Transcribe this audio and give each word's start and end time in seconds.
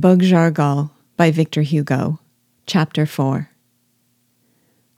Jargal 0.00 0.90
by 1.16 1.32
Victor 1.32 1.62
Hugo, 1.62 2.20
Chapter 2.66 3.04
4. 3.04 3.50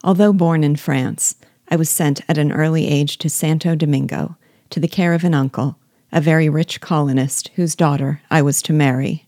Although 0.03 0.31
born 0.31 0.63
in 0.63 0.75
France, 0.75 1.35
I 1.69 1.75
was 1.75 1.89
sent 1.89 2.21
at 2.29 2.37
an 2.37 2.51
early 2.51 2.87
age 2.87 3.17
to 3.17 3.29
Santo 3.29 3.73
Domingo, 3.73 4.37
to 4.69 4.79
the 4.79 4.87
care 4.87 5.15
of 5.15 5.23
an 5.23 5.33
uncle, 5.33 5.77
a 6.11 6.21
very 6.21 6.49
rich 6.49 6.81
colonist 6.81 7.47
whose 7.55 7.75
daughter 7.75 8.21
I 8.29 8.43
was 8.43 8.61
to 8.63 8.73
marry. 8.73 9.25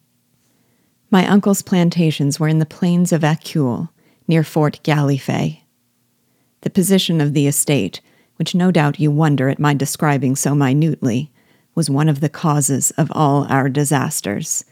My 1.10 1.28
uncle's 1.28 1.64
plantations 1.64 2.40
were 2.40 2.48
in 2.48 2.60
the 2.60 2.68
plains 2.68 3.12
of 3.12 3.22
Acul, 3.22 3.90
near 4.28 4.44
Fort 4.44 4.80
Galifet. 4.84 5.62
The 6.62 6.70
position 6.70 7.20
of 7.20 7.34
the 7.34 7.48
estate, 7.48 8.00
which 8.36 8.54
no 8.54 8.70
doubt 8.70 9.00
you 9.00 9.10
wonder 9.10 9.50
at 9.50 9.60
my 9.60 9.74
describing 9.74 10.36
so 10.36 10.54
minutely, 10.54 11.32
was 11.74 11.90
one 11.90 12.10
of 12.10 12.20
the 12.20 12.30
causes 12.30 12.92
of 12.92 13.12
all 13.16 13.48
our 13.50 13.70
disasters 13.70 14.66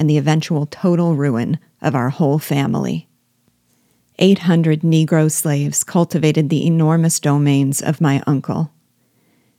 and 0.00 0.08
the 0.08 0.16
eventual 0.16 0.64
total 0.64 1.14
ruin 1.14 1.58
of 1.82 1.94
our 1.94 2.08
whole 2.08 2.38
family. 2.38 3.06
800 4.18 4.80
Negro 4.80 5.30
slaves 5.30 5.84
cultivated 5.84 6.48
the 6.48 6.66
enormous 6.66 7.20
domains 7.20 7.82
of 7.82 8.00
my 8.00 8.22
uncle. 8.26 8.72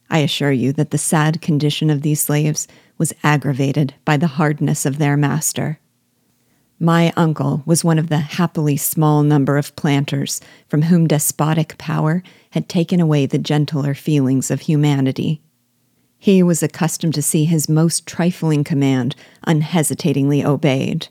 I 0.10 0.20
assure 0.20 0.52
you 0.52 0.74
that 0.74 0.90
the 0.90 0.98
sad 0.98 1.42
condition 1.44 1.92
of 1.92 2.02
these 2.02 2.22
slaves 2.22 2.68
was 2.98 3.14
aggravated 3.24 3.94
by 4.04 4.18
the 4.18 4.28
hardness 4.28 4.84
of 4.84 4.98
their 4.98 5.16
master. 5.16 5.80
My 6.80 7.14
uncle 7.16 7.62
was 7.68 7.84
one 7.84 8.00
of 8.00 8.10
the 8.10 8.18
happily 8.18 8.78
small 8.78 9.22
number 9.22 9.60
of 9.60 9.76
planters 9.76 10.42
from 10.68 10.82
whom 10.82 11.08
despotic 11.08 11.78
power 11.78 12.24
had 12.50 12.68
taken 12.68 13.00
away 13.00 13.28
the 13.28 13.38
gentler 13.38 13.94
feelings 13.94 14.50
of 14.50 14.62
humanity. 14.62 15.44
He 16.24 16.44
was 16.44 16.62
accustomed 16.62 17.16
to 17.16 17.24
see 17.24 17.46
his 17.46 17.68
most 17.68 18.06
trifling 18.06 18.64
command 18.64 19.16
unhesitatingly 19.48 20.46
obeyed, 20.46 21.08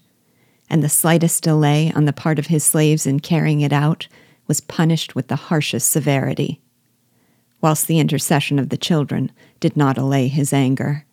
and 0.71 0.85
the 0.85 0.89
slightest 0.89 1.43
delay 1.43 1.91
on 1.97 2.05
the 2.05 2.13
part 2.13 2.39
of 2.39 2.47
his 2.47 2.63
slaves 2.63 3.07
in 3.07 3.19
carrying 3.19 3.61
it 3.61 3.73
out 3.73 4.07
was 4.47 4.61
punished 4.61 5.17
with 5.17 5.27
the 5.27 5.35
harshest 5.35 5.91
severity, 5.91 6.61
whilst 7.61 7.89
the 7.89 7.99
intercession 7.99 8.61
of 8.61 8.69
the 8.69 8.77
children 8.77 9.33
did 9.59 9.77
not 9.77 9.99
allay 9.99 10.29
his 10.29 10.53
anger. 10.53 11.05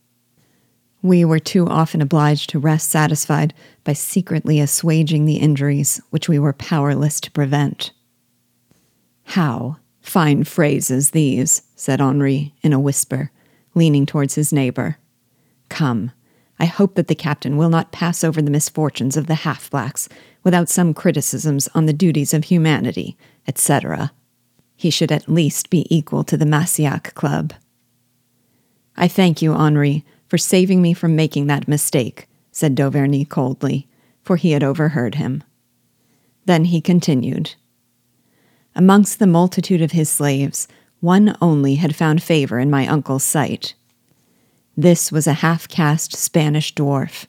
We 1.02 1.26
were 1.26 1.40
too 1.40 1.66
often 1.68 2.00
obliged 2.00 2.52
to 2.52 2.60
rest 2.60 2.92
satisfied 2.92 3.52
by 3.84 3.94
secretly 3.94 4.60
assuaging 4.60 5.26
the 5.26 5.38
injuries 5.38 6.00
which 6.12 6.30
we 6.30 6.38
were 6.38 6.54
powerless 6.54 7.20
to 7.22 7.32
prevent. 7.32 7.94
How 9.24 9.78
fine 10.02 10.44
phrases 10.44 11.10
these, 11.10 11.64
said 11.76 12.00
Henri 12.00 12.54
in 12.62 12.74
a 12.74 12.80
whisper 12.80 13.32
leaning 13.78 14.06
towards 14.06 14.36
his 14.36 14.52
neighbor. 14.52 14.98
Come, 15.70 16.12
I 16.60 16.66
hope 16.66 16.96
that 16.96 17.08
the 17.08 17.16
captain 17.16 17.56
will 17.56 17.70
not 17.70 17.92
pass 17.92 18.24
over 18.24 18.42
the 18.42 18.52
misfortunes 18.52 19.16
of 19.16 19.28
the 19.28 19.36
half 19.36 19.70
blacks 19.70 20.10
without 20.44 20.70
some 20.70 20.94
criticisms 20.94 21.70
on 21.76 21.86
the 21.86 21.94
duties 21.94 22.34
of 22.34 22.46
humanity, 22.46 23.18
etc. 23.48 24.12
He 24.76 24.90
should 24.90 25.12
at 25.12 25.30
least 25.30 25.70
be 25.70 25.86
equal 25.96 26.24
to 26.24 26.38
the 26.38 26.46
Massiac 26.46 27.14
Club. 27.14 27.54
I 28.96 29.08
thank 29.08 29.42
you, 29.42 29.54
Henri, 29.54 30.04
for 30.28 30.38
saving 30.38 30.82
me 30.82 30.94
from 30.94 31.16
making 31.16 31.48
that 31.48 31.68
mistake, 31.68 32.28
said 32.52 32.76
D'Auverney 32.76 33.26
coldly, 33.26 33.88
for 34.24 34.36
he 34.36 34.52
had 34.52 34.64
overheard 34.64 35.16
him. 35.16 35.44
Then 36.46 36.66
he 36.66 36.82
continued. 36.82 37.56
Amongst 38.76 39.20
the 39.20 39.28
multitude 39.28 39.82
of 39.82 39.92
his 39.92 40.10
slaves, 40.10 40.68
one 41.00 41.38
only 41.42 41.76
had 41.76 41.96
found 41.96 42.24
favor 42.24 42.60
in 42.60 42.70
my 42.70 42.88
uncle's 42.88 43.24
sight. 43.24 43.74
This 44.76 45.12
was 45.12 45.28
a 45.28 45.34
half 45.34 45.68
caste 45.68 46.16
Spanish 46.16 46.74
dwarf, 46.74 47.26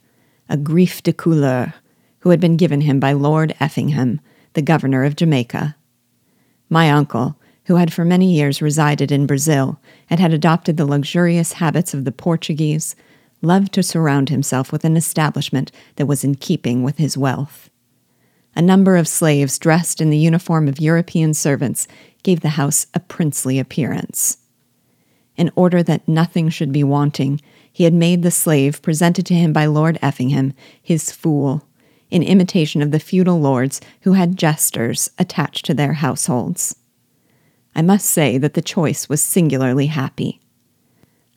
a 0.49 0.57
griffe 0.57 1.03
de 1.03 1.13
couleur, 1.13 1.75
who 2.21 2.31
had 2.31 2.41
been 2.41 2.57
given 2.57 2.83
him 2.83 2.99
by 2.99 3.13
Lord 3.13 3.55
Effingham, 3.61 4.21
the 4.55 4.63
governor 4.63 5.05
of 5.05 5.17
Jamaica. 5.17 5.77
My 6.69 6.91
uncle, 6.91 7.37
who 7.67 7.77
had 7.77 7.93
for 7.93 8.05
many 8.05 8.33
years 8.33 8.62
resided 8.62 9.12
in 9.12 9.27
Brazil 9.27 9.78
and 10.09 10.19
had 10.19 10.33
adopted 10.33 10.77
the 10.77 10.87
luxurious 10.87 11.55
habits 11.55 11.93
of 11.95 12.05
the 12.05 12.12
Portuguese, 12.12 12.97
loved 13.43 13.73
to 13.75 13.83
surround 13.83 14.31
himself 14.31 14.73
with 14.73 14.84
an 14.84 14.97
establishment 14.97 15.71
that 15.97 16.07
was 16.07 16.25
in 16.25 16.34
keeping 16.34 16.83
with 16.83 16.99
his 16.99 17.17
wealth. 17.17 17.71
A 18.57 18.62
number 18.62 18.97
of 18.97 19.07
slaves 19.07 19.59
dressed 19.59 20.01
in 20.01 20.11
the 20.11 20.19
uniform 20.19 20.67
of 20.67 20.81
European 20.81 21.34
servants 21.34 21.87
gave 22.28 22.41
the 22.41 22.61
house 22.61 22.87
a 22.93 23.00
princely 23.00 23.59
appearance. 23.59 24.37
In 25.39 25.50
order 25.56 25.83
that 25.83 26.06
nothing 26.06 26.50
should 26.50 26.71
be 26.71 26.84
wanting, 26.84 27.41
he 27.72 27.84
had 27.84 27.94
made 27.94 28.22
the 28.22 28.31
slave 28.31 28.83
presented 28.83 29.25
to 29.25 29.34
him 29.34 29.50
by 29.50 29.65
Lord 29.65 29.99
Effingham 30.03 30.53
his 30.83 31.11
fool, 31.11 31.66
in 32.11 32.22
imitation 32.22 32.83
of 32.83 32.91
the 32.91 33.00
feudal 33.00 33.41
lords 33.41 33.81
who 34.03 34.12
had 34.12 34.37
jesters 34.37 35.11
attached 35.19 35.65
to 35.65 35.72
their 35.72 35.94
households. 35.94 36.77
I 37.75 37.81
must 37.81 38.05
say 38.05 38.37
that 38.37 38.53
the 38.53 38.60
choice 38.60 39.09
was 39.09 39.22
singularly 39.22 39.87
happy. 39.87 40.39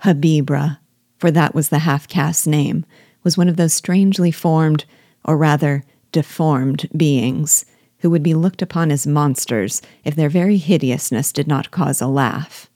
Habibrah, 0.03 0.79
for 1.19 1.31
that 1.31 1.56
was 1.56 1.69
the 1.69 1.79
half 1.79 2.06
caste's 2.06 2.47
name, 2.47 2.85
was 3.23 3.38
one 3.38 3.47
of 3.47 3.56
those 3.56 3.73
strangely 3.73 4.29
formed, 4.31 4.84
or 5.23 5.38
rather 5.38 5.85
deformed, 6.12 6.90
beings 6.94 7.63
who 8.01 8.09
would 8.09 8.23
be 8.23 8.34
looked 8.34 8.62
upon 8.62 8.91
as 8.91 9.07
monsters 9.07 9.81
if 10.03 10.16
their 10.16 10.29
very 10.29 10.57
hideousness 10.57 11.31
did 11.31 11.47
not 11.47 11.72
cause 11.72 12.01
a 12.01 12.07
laugh. 12.07 12.69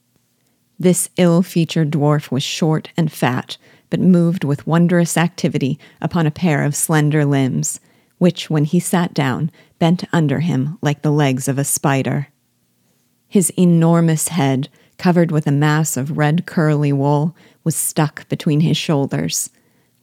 This 0.78 1.08
ill 1.16 1.42
featured 1.42 1.90
dwarf 1.90 2.30
was 2.30 2.42
short 2.42 2.90
and 2.96 3.10
fat, 3.10 3.56
but 3.90 4.00
moved 4.00 4.44
with 4.44 4.66
wondrous 4.66 5.16
activity 5.16 5.78
upon 6.00 6.26
a 6.26 6.30
pair 6.30 6.62
of 6.62 6.76
slender 6.76 7.24
limbs, 7.24 7.80
which, 8.18 8.50
when 8.50 8.64
he 8.64 8.80
sat 8.80 9.14
down, 9.14 9.50
bent 9.78 10.04
under 10.12 10.40
him 10.40 10.78
like 10.82 11.02
the 11.02 11.10
legs 11.10 11.48
of 11.48 11.58
a 11.58 11.64
spider. 11.64 12.28
His 13.28 13.50
enormous 13.58 14.28
head, 14.28 14.68
covered 14.98 15.30
with 15.30 15.46
a 15.46 15.52
mass 15.52 15.96
of 15.96 16.16
red 16.16 16.46
curly 16.46 16.92
wool, 16.92 17.36
was 17.64 17.76
stuck 17.76 18.28
between 18.28 18.60
his 18.60 18.76
shoulders, 18.76 19.50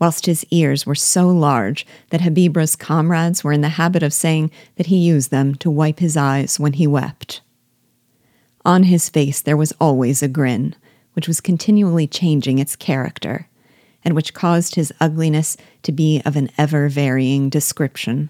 whilst 0.03 0.25
his 0.25 0.45
ears 0.51 0.85
were 0.85 0.93
so 0.93 1.29
large 1.29 1.87
that 2.09 2.19
Habibrah's 2.19 2.75
comrades 2.75 3.41
were 3.41 3.53
in 3.53 3.61
the 3.61 3.79
habit 3.79 4.03
of 4.03 4.11
saying 4.11 4.51
that 4.75 4.87
he 4.87 4.97
used 4.97 5.31
them 5.31 5.55
to 5.55 5.71
wipe 5.71 5.99
his 5.99 6.17
eyes 6.17 6.59
when 6.59 6.73
he 6.73 6.85
wept. 6.85 7.39
On 8.65 8.83
his 8.83 9.07
face 9.07 9.39
there 9.39 9.55
was 9.55 9.71
always 9.79 10.21
a 10.21 10.27
grin, 10.27 10.75
which 11.13 11.25
was 11.25 11.39
continually 11.39 12.05
changing 12.05 12.59
its 12.59 12.75
character, 12.75 13.47
and 14.03 14.13
which 14.13 14.33
caused 14.33 14.75
his 14.75 14.91
ugliness 14.99 15.55
to 15.83 15.93
be 15.93 16.21
of 16.25 16.35
an 16.35 16.49
ever 16.57 16.89
varying 16.89 17.47
description. 17.47 18.29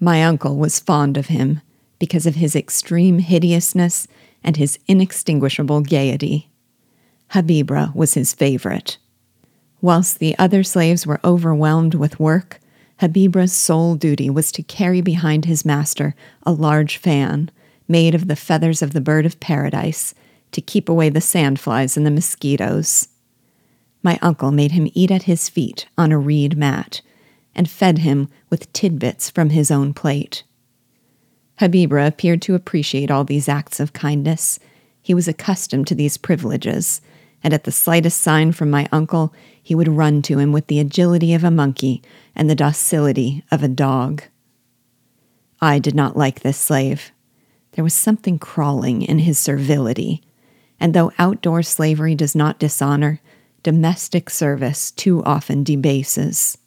My 0.00 0.24
uncle 0.24 0.56
was 0.56 0.80
fond 0.80 1.16
of 1.16 1.28
him 1.28 1.60
because 2.00 2.26
of 2.26 2.34
his 2.34 2.56
extreme 2.56 3.20
hideousness 3.20 4.08
and 4.42 4.56
his 4.56 4.80
inextinguishable 4.88 5.82
gaiety. 5.82 6.50
Habibrah 7.28 7.94
was 7.94 8.14
his 8.14 8.34
favorite. 8.34 8.98
Whilst 9.84 10.18
the 10.18 10.34
other 10.38 10.62
slaves 10.62 11.06
were 11.06 11.20
overwhelmed 11.22 11.94
with 11.94 12.18
work, 12.18 12.58
Habibrah's 13.00 13.52
sole 13.52 13.96
duty 13.96 14.30
was 14.30 14.50
to 14.52 14.62
carry 14.62 15.02
behind 15.02 15.44
his 15.44 15.66
master 15.66 16.14
a 16.44 16.52
large 16.52 16.96
fan, 16.96 17.50
made 17.86 18.14
of 18.14 18.26
the 18.26 18.34
feathers 18.34 18.80
of 18.80 18.94
the 18.94 19.02
bird 19.02 19.26
of 19.26 19.40
paradise, 19.40 20.14
to 20.52 20.62
keep 20.62 20.88
away 20.88 21.10
the 21.10 21.20
sandflies 21.20 21.98
and 21.98 22.06
the 22.06 22.10
mosquitoes. 22.10 23.08
My 24.02 24.18
uncle 24.22 24.50
made 24.50 24.72
him 24.72 24.88
eat 24.94 25.10
at 25.10 25.24
his 25.24 25.50
feet 25.50 25.86
on 25.98 26.12
a 26.12 26.18
reed 26.18 26.56
mat, 26.56 27.02
and 27.54 27.68
fed 27.68 27.98
him 27.98 28.30
with 28.48 28.72
tidbits 28.72 29.28
from 29.28 29.50
his 29.50 29.70
own 29.70 29.92
plate. 29.92 30.44
Habibrah 31.56 32.06
appeared 32.06 32.40
to 32.40 32.54
appreciate 32.54 33.10
all 33.10 33.24
these 33.24 33.50
acts 33.50 33.78
of 33.80 33.92
kindness. 33.92 34.58
He 35.02 35.12
was 35.12 35.28
accustomed 35.28 35.86
to 35.88 35.94
these 35.94 36.16
privileges, 36.16 37.02
and 37.44 37.52
at 37.52 37.64
the 37.64 37.70
slightest 37.70 38.22
sign 38.22 38.50
from 38.52 38.70
my 38.70 38.88
uncle, 38.90 39.32
he 39.62 39.74
would 39.74 39.86
run 39.86 40.22
to 40.22 40.38
him 40.38 40.50
with 40.50 40.66
the 40.66 40.80
agility 40.80 41.34
of 41.34 41.44
a 41.44 41.50
monkey 41.50 42.02
and 42.34 42.48
the 42.48 42.54
docility 42.54 43.44
of 43.50 43.62
a 43.62 43.68
dog. 43.68 44.22
I 45.60 45.78
did 45.78 45.94
not 45.94 46.16
like 46.16 46.40
this 46.40 46.56
slave. 46.56 47.12
There 47.72 47.84
was 47.84 47.94
something 47.94 48.38
crawling 48.38 49.02
in 49.02 49.20
his 49.20 49.38
servility, 49.38 50.22
and 50.80 50.94
though 50.94 51.12
outdoor 51.18 51.62
slavery 51.62 52.14
does 52.14 52.34
not 52.34 52.58
dishonor, 52.58 53.20
domestic 53.62 54.30
service 54.30 54.90
too 54.90 55.22
often 55.24 55.64
debases. 55.64 56.58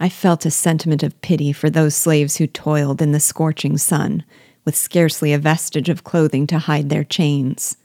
I 0.00 0.08
felt 0.08 0.46
a 0.46 0.50
sentiment 0.50 1.02
of 1.02 1.20
pity 1.22 1.52
for 1.52 1.70
those 1.70 1.94
slaves 1.94 2.36
who 2.36 2.46
toiled 2.46 3.02
in 3.02 3.12
the 3.12 3.20
scorching 3.20 3.76
sun, 3.78 4.24
with 4.64 4.76
scarcely 4.76 5.32
a 5.32 5.38
vestige 5.38 5.88
of 5.88 6.04
clothing 6.04 6.46
to 6.48 6.58
hide 6.58 6.88
their 6.88 7.04
chains. 7.04 7.76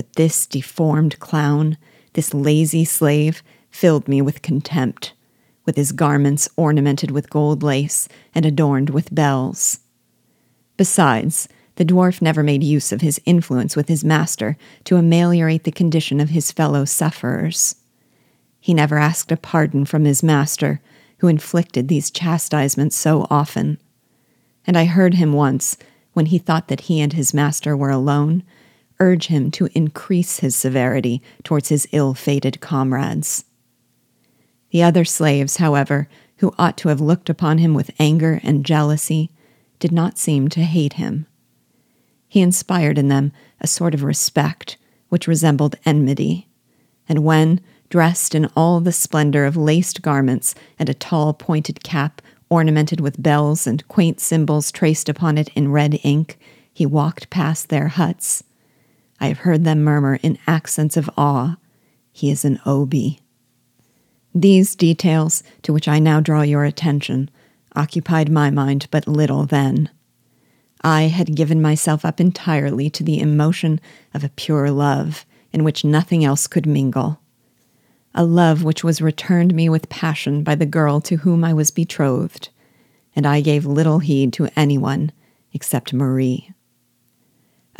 But 0.00 0.14
this 0.14 0.46
deformed 0.46 1.18
clown 1.18 1.76
this 2.14 2.32
lazy 2.32 2.86
slave, 2.86 3.42
filled 3.68 4.08
me 4.08 4.22
with 4.22 4.40
contempt, 4.40 5.12
with 5.66 5.76
his 5.76 5.92
garments 5.92 6.48
ornamented 6.56 7.10
with 7.10 7.28
gold 7.28 7.62
lace 7.62 8.08
and 8.34 8.46
adorned 8.46 8.88
with 8.88 9.14
bells. 9.14 9.80
Besides, 10.78 11.50
the 11.74 11.84
dwarf 11.84 12.22
never 12.22 12.42
made 12.42 12.64
use 12.64 12.92
of 12.92 13.02
his 13.02 13.20
influence 13.26 13.76
with 13.76 13.88
his 13.88 14.02
master 14.02 14.56
to 14.84 14.96
ameliorate 14.96 15.64
the 15.64 15.70
condition 15.70 16.18
of 16.18 16.30
his 16.30 16.50
fellow 16.50 16.86
sufferers. 16.86 17.74
He 18.58 18.72
never 18.72 18.96
asked 18.96 19.30
a 19.30 19.36
pardon 19.36 19.84
from 19.84 20.06
his 20.06 20.22
master, 20.22 20.80
who 21.18 21.28
inflicted 21.28 21.88
these 21.88 22.10
chastisements 22.10 22.96
so 22.96 23.26
often. 23.28 23.76
And 24.66 24.78
I 24.78 24.86
heard 24.86 25.12
him 25.12 25.34
once, 25.34 25.76
when 26.14 26.24
he 26.24 26.38
thought 26.38 26.68
that 26.68 26.88
he 26.88 27.02
and 27.02 27.12
his 27.12 27.34
master 27.34 27.76
were 27.76 27.90
alone, 27.90 28.44
urge 29.00 29.26
him 29.26 29.50
to 29.50 29.68
increase 29.74 30.40
his 30.40 30.54
severity 30.54 31.22
towards 31.42 31.70
his 31.70 31.88
ill 31.90 32.14
fated 32.14 32.60
comrades. 32.60 33.44
The 34.70 34.82
other 34.82 35.04
slaves, 35.04 35.56
however, 35.56 36.08
who 36.36 36.54
ought 36.58 36.76
to 36.78 36.88
have 36.88 37.00
looked 37.00 37.28
upon 37.28 37.58
him 37.58 37.74
with 37.74 37.90
anger 37.98 38.40
and 38.42 38.64
jealousy, 38.64 39.30
did 39.78 39.90
not 39.90 40.18
seem 40.18 40.48
to 40.48 40.62
hate 40.62 40.94
him. 40.94 41.26
He 42.28 42.40
inspired 42.40 42.98
in 42.98 43.08
them 43.08 43.32
a 43.60 43.66
sort 43.66 43.94
of 43.94 44.04
respect 44.04 44.76
which 45.08 45.26
resembled 45.26 45.74
enmity, 45.84 46.48
and 47.08 47.24
when, 47.24 47.60
dressed 47.88 48.34
in 48.36 48.46
all 48.54 48.78
the 48.80 48.92
splendor 48.92 49.44
of 49.44 49.56
laced 49.56 50.00
garments 50.00 50.54
and 50.78 50.88
a 50.88 50.94
tall 50.94 51.34
pointed 51.34 51.82
cap 51.82 52.22
ornamented 52.48 53.00
with 53.00 53.22
bells 53.22 53.66
and 53.66 53.86
quaint 53.88 54.20
symbols 54.20 54.70
traced 54.70 55.08
upon 55.08 55.36
it 55.36 55.48
in 55.56 55.72
red 55.72 55.98
ink, 56.04 56.38
he 56.72 56.86
walked 56.86 57.30
past 57.30 57.68
their 57.68 57.88
huts. 57.88 58.44
I 59.20 59.28
have 59.28 59.38
heard 59.38 59.64
them 59.64 59.84
murmur 59.84 60.18
in 60.22 60.38
accents 60.46 60.96
of 60.96 61.10
awe, 61.16 61.56
He 62.10 62.30
is 62.30 62.44
an 62.44 62.58
Obi. 62.64 63.20
These 64.34 64.74
details, 64.74 65.42
to 65.62 65.72
which 65.72 65.88
I 65.88 65.98
now 65.98 66.20
draw 66.20 66.42
your 66.42 66.64
attention, 66.64 67.30
occupied 67.76 68.30
my 68.30 68.50
mind 68.50 68.86
but 68.90 69.06
little 69.06 69.44
then. 69.44 69.90
I 70.82 71.02
had 71.02 71.36
given 71.36 71.60
myself 71.60 72.04
up 72.04 72.20
entirely 72.20 72.88
to 72.90 73.04
the 73.04 73.20
emotion 73.20 73.80
of 74.14 74.24
a 74.24 74.30
pure 74.30 74.70
love 74.70 75.26
in 75.52 75.64
which 75.64 75.84
nothing 75.84 76.24
else 76.24 76.46
could 76.46 76.66
mingle. 76.66 77.20
A 78.14 78.24
love 78.24 78.64
which 78.64 78.82
was 78.82 79.02
returned 79.02 79.54
me 79.54 79.68
with 79.68 79.88
passion 79.88 80.42
by 80.42 80.54
the 80.54 80.66
girl 80.66 81.00
to 81.02 81.16
whom 81.16 81.44
I 81.44 81.52
was 81.52 81.70
betrothed, 81.70 82.48
and 83.14 83.26
I 83.26 83.40
gave 83.40 83.66
little 83.66 83.98
heed 83.98 84.32
to 84.34 84.48
anyone 84.56 85.12
except 85.52 85.92
Marie. 85.92 86.52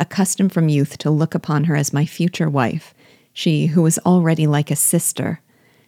Accustomed 0.01 0.51
from 0.51 0.67
youth 0.67 0.97
to 0.97 1.09
look 1.09 1.33
upon 1.33 1.63
her 1.63 1.77
as 1.77 1.93
my 1.93 2.05
future 2.05 2.49
wife, 2.49 2.93
she 3.31 3.67
who 3.67 3.81
was 3.81 3.99
already 3.99 4.47
like 4.47 4.69
a 4.69 4.75
sister, 4.75 5.39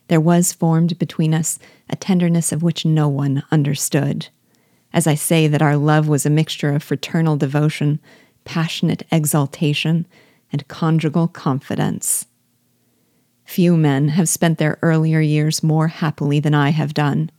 there 0.08 0.22
was 0.22 0.54
formed 0.54 0.98
between 0.98 1.34
us 1.34 1.60
a 1.90 1.98
tenderness 1.98 2.54
of 2.54 2.64
which 2.64 2.86
no 2.86 3.10
one 3.10 3.44
understood 3.52 4.28
as 4.94 5.08
I 5.08 5.16
say 5.16 5.48
that 5.48 5.62
our 5.62 5.76
love 5.76 6.08
was 6.08 6.26
a 6.26 6.30
mixture 6.30 6.74
of 6.74 6.84
fraternal 6.84 7.36
devotion, 7.36 8.00
passionate 8.46 9.04
exaltation, 9.12 10.06
and 10.52 10.68
conjugal 10.68 11.28
confidence. 11.28 12.28
Few 13.44 13.76
men 13.76 14.10
have 14.10 14.30
spent 14.30 14.60
their 14.60 14.78
earlier 14.82 15.20
years 15.20 15.64
more 15.64 15.88
happily 15.88 16.40
than 16.40 16.54
I 16.54 16.70
have 16.70 16.94
done. 16.94 17.32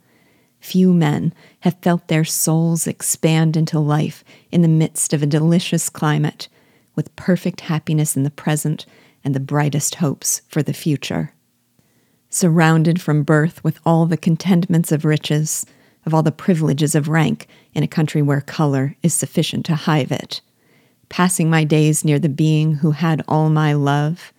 Few 0.58 0.92
men 0.92 1.32
have 1.60 1.78
felt 1.80 2.08
their 2.08 2.24
souls 2.24 2.86
expand 2.86 3.56
into 3.56 3.78
life 3.78 4.24
in 4.50 4.62
the 4.62 4.68
midst 4.68 5.12
of 5.12 5.22
a 5.22 5.26
delicious 5.26 5.88
climate, 5.88 6.48
with 6.94 7.14
perfect 7.16 7.62
happiness 7.62 8.16
in 8.16 8.22
the 8.22 8.30
present 8.30 8.86
and 9.24 9.34
the 9.34 9.40
brightest 9.40 9.96
hopes 9.96 10.42
for 10.48 10.62
the 10.62 10.72
future. 10.72 11.32
Surrounded 12.28 13.00
from 13.00 13.22
birth 13.22 13.62
with 13.64 13.78
all 13.86 14.06
the 14.06 14.16
contentments 14.16 14.92
of 14.92 15.04
riches, 15.04 15.64
of 16.04 16.12
all 16.12 16.22
the 16.22 16.32
privileges 16.32 16.94
of 16.94 17.08
rank 17.08 17.46
in 17.72 17.82
a 17.82 17.88
country 17.88 18.22
where 18.22 18.40
color 18.40 18.96
is 19.02 19.14
sufficient 19.14 19.64
to 19.66 19.74
hive 19.74 20.12
it, 20.12 20.40
passing 21.08 21.48
my 21.48 21.64
days 21.64 22.04
near 22.04 22.18
the 22.18 22.28
being 22.28 22.74
who 22.76 22.90
had 22.90 23.22
all 23.26 23.48
my 23.48 23.72
love, 23.72 24.32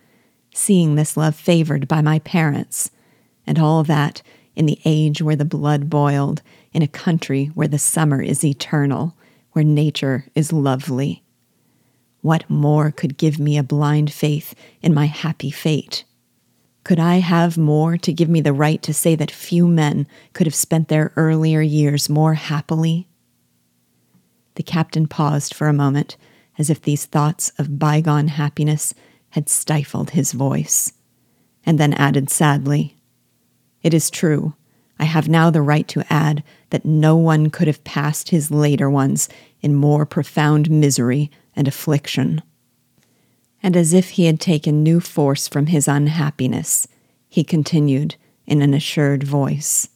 seeing 0.54 0.94
this 0.94 1.16
love 1.16 1.34
favored 1.34 1.88
by 1.88 2.00
my 2.00 2.18
parents, 2.20 2.90
and 3.46 3.58
all 3.58 3.82
that 3.84 4.22
in 4.54 4.66
the 4.66 4.80
age 4.84 5.20
where 5.20 5.36
the 5.36 5.44
blood 5.44 5.90
boiled, 5.90 6.42
in 6.72 6.82
a 6.82 6.88
country 6.88 7.46
where 7.54 7.68
the 7.68 7.78
summer 7.78 8.20
is 8.20 8.44
eternal, 8.44 9.14
where 9.52 9.64
nature 9.64 10.26
is 10.34 10.52
lovely. 10.52 11.22
What 12.26 12.50
more 12.50 12.90
could 12.90 13.18
give 13.18 13.38
me 13.38 13.56
a 13.56 13.62
blind 13.62 14.12
faith 14.12 14.52
in 14.82 14.92
my 14.92 15.06
happy 15.06 15.52
fate? 15.52 16.02
Could 16.82 16.98
I 16.98 17.18
have 17.18 17.56
more 17.56 17.96
to 17.98 18.12
give 18.12 18.28
me 18.28 18.40
the 18.40 18.52
right 18.52 18.82
to 18.82 18.92
say 18.92 19.14
that 19.14 19.30
few 19.30 19.68
men 19.68 20.08
could 20.32 20.44
have 20.44 20.52
spent 20.52 20.88
their 20.88 21.12
earlier 21.14 21.60
years 21.60 22.08
more 22.08 22.34
happily? 22.34 23.06
The 24.56 24.64
captain 24.64 25.06
paused 25.06 25.54
for 25.54 25.68
a 25.68 25.72
moment, 25.72 26.16
as 26.58 26.68
if 26.68 26.82
these 26.82 27.04
thoughts 27.04 27.52
of 27.60 27.78
bygone 27.78 28.26
happiness 28.26 28.92
had 29.30 29.48
stifled 29.48 30.10
his 30.10 30.32
voice, 30.32 30.94
and 31.64 31.78
then 31.78 31.94
added 31.94 32.28
sadly, 32.28 32.96
It 33.84 33.94
is 33.94 34.10
true, 34.10 34.56
I 34.98 35.04
have 35.04 35.28
now 35.28 35.50
the 35.50 35.62
right 35.62 35.86
to 35.86 36.12
add 36.12 36.42
that 36.70 36.84
no 36.84 37.14
one 37.14 37.50
could 37.50 37.68
have 37.68 37.84
passed 37.84 38.30
his 38.30 38.50
later 38.50 38.90
ones 38.90 39.28
in 39.60 39.76
more 39.76 40.04
profound 40.04 40.68
misery 40.68 41.30
and 41.56 41.66
affliction. 41.66 42.42
And 43.62 43.76
as 43.76 43.92
if 43.92 44.10
he 44.10 44.26
had 44.26 44.38
taken 44.38 44.82
new 44.82 45.00
force 45.00 45.48
from 45.48 45.66
his 45.66 45.88
unhappiness, 45.88 46.86
he 47.28 47.42
continued 47.42 48.14
in 48.46 48.62
an 48.62 48.74
assured 48.74 49.24
voice 49.24 49.88